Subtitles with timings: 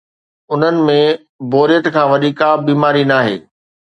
[0.53, 0.95] انهن ۾
[1.51, 3.35] بوريت کان وڏي ڪا به بيماري ناهي.